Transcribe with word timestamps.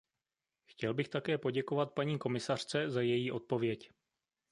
Chtěl 0.65 0.93
bych 0.93 1.09
také 1.09 1.37
poděkovat 1.37 1.93
paní 1.93 2.19
komisařce 2.19 2.89
za 2.89 3.01
její 3.01 3.31
odpověď. 3.31 3.89